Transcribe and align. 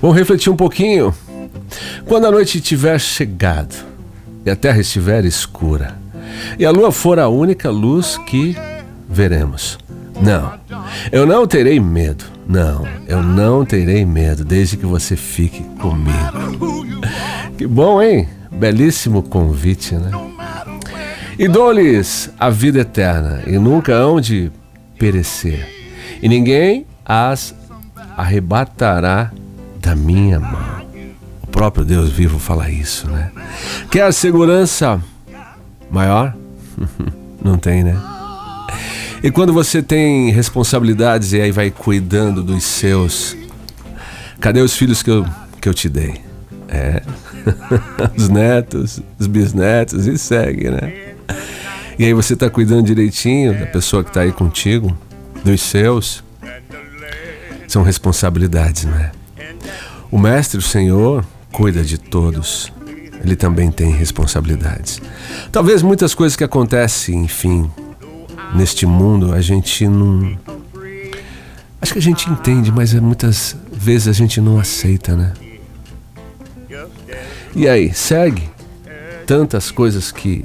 Vamos 0.00 0.16
refletir 0.16 0.50
um 0.50 0.56
pouquinho. 0.56 1.14
Quando 2.06 2.26
a 2.26 2.30
noite 2.30 2.60
tiver 2.60 2.98
chegado 2.98 3.74
e 4.44 4.50
a 4.50 4.56
terra 4.56 4.80
estiver 4.80 5.24
escura 5.24 5.96
e 6.58 6.64
a 6.64 6.70
lua 6.70 6.92
for 6.92 7.18
a 7.18 7.28
única 7.28 7.70
luz 7.70 8.18
que 8.26 8.56
veremos. 9.08 9.78
Não, 10.20 10.54
eu 11.12 11.26
não 11.26 11.46
terei 11.46 11.80
medo. 11.80 12.24
Não, 12.48 12.86
eu 13.08 13.22
não 13.22 13.64
terei 13.64 14.04
medo 14.04 14.44
desde 14.44 14.76
que 14.76 14.86
você 14.86 15.16
fique 15.16 15.62
comigo. 15.80 17.00
Que 17.58 17.66
bom, 17.66 18.00
hein? 18.00 18.28
Belíssimo 18.52 19.22
convite, 19.22 19.94
né? 19.94 20.10
E 21.38 21.48
dou-lhes 21.48 22.30
a 22.38 22.48
vida 22.48 22.80
eterna 22.80 23.42
e 23.46 23.58
nunca 23.58 23.92
hão 23.94 24.20
de 24.20 24.50
perecer, 24.98 25.68
e 26.22 26.28
ninguém 26.28 26.86
as 27.04 27.54
arrebatará 28.16 29.30
da 29.86 29.94
minha 29.94 30.40
mão. 30.40 30.84
O 31.44 31.46
próprio 31.46 31.84
Deus 31.84 32.10
vivo 32.10 32.40
fala 32.40 32.68
isso, 32.68 33.08
né? 33.08 33.30
Quer 33.88 34.12
segurança 34.12 35.00
maior? 35.88 36.34
Não 37.42 37.56
tem, 37.56 37.84
né? 37.84 37.96
E 39.22 39.30
quando 39.30 39.52
você 39.52 39.80
tem 39.80 40.30
responsabilidades 40.32 41.32
e 41.32 41.40
aí 41.40 41.52
vai 41.52 41.70
cuidando 41.70 42.42
dos 42.42 42.64
seus, 42.64 43.36
cadê 44.40 44.60
os 44.60 44.76
filhos 44.76 45.04
que 45.04 45.10
eu, 45.10 45.24
que 45.60 45.68
eu 45.68 45.74
te 45.74 45.88
dei? 45.88 46.20
É, 46.68 47.00
os 48.16 48.28
netos, 48.28 49.00
os 49.20 49.28
bisnetos 49.28 50.08
e 50.08 50.18
segue, 50.18 50.68
né? 50.68 51.14
E 51.96 52.04
aí 52.04 52.12
você 52.12 52.34
está 52.34 52.50
cuidando 52.50 52.86
direitinho 52.86 53.56
da 53.56 53.66
pessoa 53.66 54.02
que 54.02 54.10
está 54.10 54.22
aí 54.22 54.32
contigo, 54.32 54.98
dos 55.44 55.62
seus. 55.62 56.24
São 57.68 57.84
responsabilidades, 57.84 58.84
não 58.84 58.96
é? 58.96 59.12
O 60.10 60.18
Mestre, 60.18 60.58
o 60.58 60.62
Senhor, 60.62 61.24
cuida 61.52 61.82
de 61.82 61.98
todos. 61.98 62.72
Ele 63.24 63.34
também 63.34 63.70
tem 63.70 63.90
responsabilidades. 63.90 65.00
Talvez 65.50 65.82
muitas 65.82 66.14
coisas 66.14 66.36
que 66.36 66.44
acontecem, 66.44 67.24
enfim, 67.24 67.70
neste 68.54 68.86
mundo, 68.86 69.32
a 69.32 69.40
gente 69.40 69.86
não. 69.88 70.38
Acho 71.80 71.92
que 71.92 71.98
a 71.98 72.02
gente 72.02 72.30
entende, 72.30 72.70
mas 72.70 72.92
muitas 72.94 73.56
vezes 73.72 74.08
a 74.08 74.12
gente 74.12 74.40
não 74.40 74.58
aceita, 74.58 75.16
né? 75.16 75.32
E 77.54 77.68
aí, 77.68 77.92
segue 77.94 78.48
tantas 79.26 79.70
coisas 79.70 80.12
que 80.12 80.44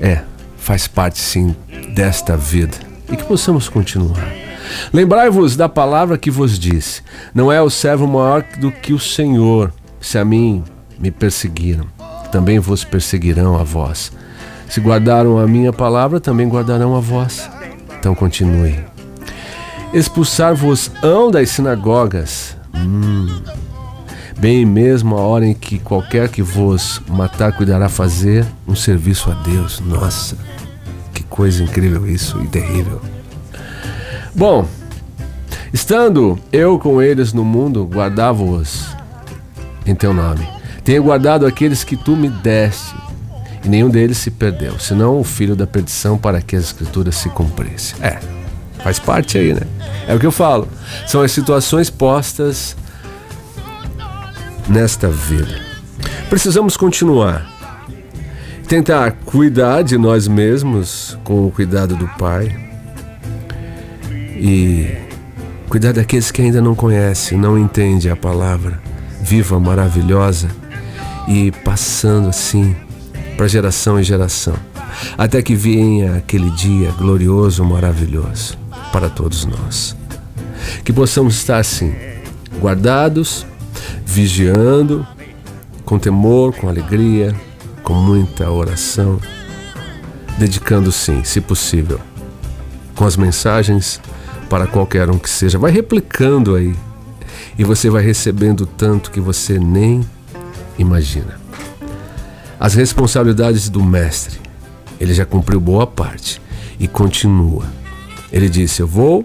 é, 0.00 0.22
faz 0.56 0.88
parte 0.88 1.18
sim 1.18 1.54
desta 1.94 2.36
vida 2.36 2.76
e 3.10 3.16
que 3.16 3.24
possamos 3.24 3.68
continuar. 3.68 4.39
Lembrai-vos 4.92 5.56
da 5.56 5.68
palavra 5.68 6.18
que 6.18 6.30
vos 6.30 6.58
disse: 6.58 7.02
Não 7.34 7.50
é 7.50 7.60
o 7.60 7.70
servo 7.70 8.06
maior 8.06 8.44
do 8.58 8.70
que 8.70 8.92
o 8.92 8.98
Senhor. 8.98 9.72
Se 10.00 10.18
a 10.18 10.24
mim 10.24 10.64
me 10.98 11.10
perseguiram, 11.10 11.86
também 12.30 12.58
vos 12.58 12.84
perseguirão 12.84 13.56
a 13.56 13.62
vós. 13.62 14.12
Se 14.68 14.80
guardaram 14.80 15.38
a 15.38 15.46
minha 15.46 15.72
palavra, 15.72 16.20
também 16.20 16.48
guardarão 16.48 16.96
a 16.96 17.00
vós. 17.00 17.50
Então 17.98 18.14
continue. 18.14 18.78
Expulsar-vos-ão 19.92 21.30
das 21.30 21.50
sinagogas. 21.50 22.56
Hum, 22.74 23.26
bem 24.38 24.64
mesmo 24.64 25.18
a 25.18 25.20
hora 25.20 25.44
em 25.44 25.54
que 25.54 25.78
qualquer 25.80 26.28
que 26.28 26.40
vos 26.40 27.02
matar 27.08 27.52
cuidará 27.52 27.88
fazer 27.88 28.46
um 28.66 28.76
serviço 28.76 29.30
a 29.30 29.34
Deus. 29.34 29.80
Nossa, 29.80 30.36
que 31.12 31.24
coisa 31.24 31.64
incrível 31.64 32.06
isso 32.06 32.40
e 32.40 32.46
terrível. 32.46 33.00
Bom, 34.40 34.66
estando 35.70 36.38
eu 36.50 36.78
com 36.78 37.02
eles 37.02 37.34
no 37.34 37.44
mundo, 37.44 37.84
guardava-os 37.84 38.86
em 39.84 39.94
teu 39.94 40.14
nome. 40.14 40.48
Tenho 40.82 41.02
guardado 41.02 41.44
aqueles 41.44 41.84
que 41.84 41.94
tu 41.94 42.16
me 42.16 42.30
deste, 42.30 42.94
e 43.62 43.68
nenhum 43.68 43.90
deles 43.90 44.16
se 44.16 44.30
perdeu, 44.30 44.78
senão 44.78 45.20
o 45.20 45.24
filho 45.24 45.54
da 45.54 45.66
perdição 45.66 46.16
para 46.16 46.40
que 46.40 46.56
as 46.56 46.64
escrituras 46.64 47.16
se 47.16 47.28
cumprissem. 47.28 47.98
É, 48.00 48.18
faz 48.82 48.98
parte 48.98 49.36
aí, 49.36 49.52
né? 49.52 49.60
É 50.08 50.14
o 50.14 50.18
que 50.18 50.24
eu 50.24 50.32
falo. 50.32 50.66
São 51.06 51.20
as 51.20 51.32
situações 51.32 51.90
postas 51.90 52.74
nesta 54.66 55.08
vida. 55.08 55.60
Precisamos 56.30 56.78
continuar. 56.78 57.46
Tentar 58.66 59.12
cuidar 59.26 59.82
de 59.82 59.98
nós 59.98 60.26
mesmos 60.26 61.18
com 61.24 61.46
o 61.46 61.50
cuidado 61.50 61.94
do 61.94 62.08
Pai. 62.16 62.69
E 64.42 64.96
cuidar 65.68 65.92
daqueles 65.92 66.30
que 66.30 66.40
ainda 66.40 66.62
não 66.62 66.74
conhecem, 66.74 67.36
não 67.36 67.58
entendem 67.58 68.10
a 68.10 68.16
palavra 68.16 68.80
viva, 69.20 69.60
maravilhosa 69.60 70.48
e 71.28 71.52
passando 71.62 72.28
assim 72.28 72.74
para 73.36 73.46
geração 73.46 74.00
em 74.00 74.02
geração, 74.02 74.54
até 75.18 75.42
que 75.42 75.54
venha 75.54 76.16
aquele 76.16 76.50
dia 76.52 76.90
glorioso, 76.92 77.62
maravilhoso 77.62 78.58
para 78.90 79.10
todos 79.10 79.44
nós. 79.44 79.94
Que 80.82 80.92
possamos 80.92 81.34
estar 81.34 81.58
assim, 81.58 81.94
guardados 82.60 83.46
vigiando, 84.06 85.06
com 85.84 85.98
temor, 85.98 86.54
com 86.54 86.66
alegria, 86.66 87.34
com 87.82 87.92
muita 87.92 88.50
oração, 88.50 89.20
dedicando 90.38 90.90
sim, 90.90 91.22
se 91.24 91.42
possível, 91.42 92.00
com 92.96 93.04
as 93.04 93.16
mensagens 93.16 94.00
para 94.50 94.66
qualquer 94.66 95.08
um 95.08 95.16
que 95.16 95.30
seja. 95.30 95.58
Vai 95.58 95.70
replicando 95.70 96.56
aí 96.56 96.74
e 97.56 97.64
você 97.64 97.88
vai 97.88 98.02
recebendo 98.02 98.66
tanto 98.66 99.10
que 99.10 99.20
você 99.20 99.58
nem 99.58 100.04
imagina. 100.76 101.40
As 102.58 102.74
responsabilidades 102.74 103.70
do 103.70 103.82
Mestre, 103.82 104.38
ele 105.00 105.14
já 105.14 105.24
cumpriu 105.24 105.60
boa 105.60 105.86
parte 105.86 106.42
e 106.78 106.86
continua. 106.86 107.64
Ele 108.30 108.48
disse: 108.48 108.82
Eu 108.82 108.86
vou 108.86 109.24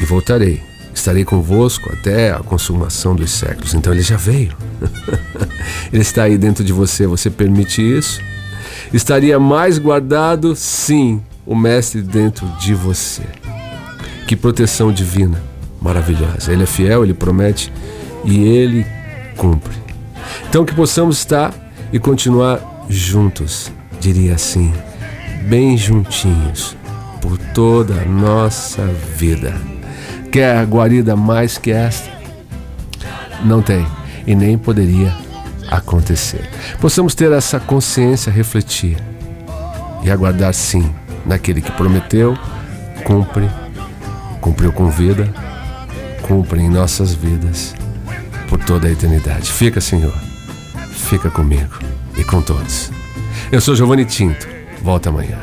e 0.00 0.04
voltarei 0.04 0.60
estarei 0.96 1.26
convosco 1.26 1.92
até 1.92 2.32
a 2.32 2.38
consumação 2.38 3.14
dos 3.14 3.30
séculos. 3.30 3.74
Então 3.74 3.92
ele 3.92 4.02
já 4.02 4.16
veio. 4.16 4.56
ele 5.92 6.02
está 6.02 6.22
aí 6.22 6.38
dentro 6.38 6.64
de 6.64 6.72
você, 6.72 7.06
você 7.06 7.28
permite 7.28 7.82
isso? 7.82 8.20
Estaria 8.92 9.38
mais 9.38 9.78
guardado, 9.78 10.56
sim, 10.56 11.22
o 11.44 11.54
Mestre 11.54 12.00
dentro 12.00 12.46
de 12.58 12.74
você. 12.74 13.22
Que 14.26 14.34
proteção 14.34 14.92
divina, 14.92 15.40
maravilhosa. 15.80 16.52
Ele 16.52 16.64
é 16.64 16.66
fiel, 16.66 17.04
ele 17.04 17.14
promete 17.14 17.72
e 18.24 18.42
ele 18.44 18.86
cumpre. 19.36 19.76
Então 20.48 20.64
que 20.64 20.74
possamos 20.74 21.18
estar 21.18 21.54
e 21.92 21.98
continuar 21.98 22.60
juntos, 22.88 23.70
diria 24.00 24.34
assim, 24.34 24.72
bem 25.42 25.76
juntinhos, 25.76 26.76
por 27.20 27.38
toda 27.54 27.94
a 27.94 28.04
nossa 28.04 28.84
vida. 29.16 29.54
Quer 30.30 30.64
guarida 30.66 31.14
mais 31.14 31.56
que 31.56 31.70
esta? 31.70 32.10
Não 33.44 33.62
tem 33.62 33.86
e 34.26 34.34
nem 34.34 34.58
poderia 34.58 35.14
acontecer. 35.68 36.48
Possamos 36.80 37.14
ter 37.14 37.30
essa 37.32 37.60
consciência, 37.60 38.30
refletir 38.32 38.96
e 40.02 40.10
aguardar 40.10 40.52
sim 40.52 40.92
naquele 41.24 41.60
que 41.60 41.72
prometeu, 41.72 42.36
cumpre, 43.04 43.48
cumpriu 44.46 44.72
com 44.72 44.88
vida, 44.88 45.28
cumpre 46.22 46.60
em 46.60 46.70
nossas 46.70 47.12
vidas 47.12 47.74
por 48.48 48.62
toda 48.64 48.86
a 48.86 48.92
eternidade. 48.92 49.50
Fica, 49.50 49.80
Senhor, 49.80 50.16
fica 50.92 51.28
comigo 51.28 51.76
e 52.16 52.22
com 52.22 52.40
todos. 52.40 52.92
Eu 53.50 53.60
sou 53.60 53.74
Giovanni 53.74 54.04
Tinto. 54.04 54.46
Volta 54.80 55.08
amanhã. 55.08 55.36